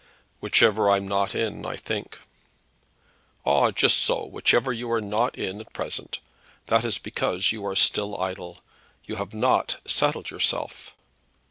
[0.39, 2.17] "Whichever I'm not in, I think."
[3.45, 4.25] "Ah, just so.
[4.25, 6.21] Whichever you are not in at present.
[6.65, 8.57] That is because you are still idle.
[9.05, 10.95] You have not settled yourself!"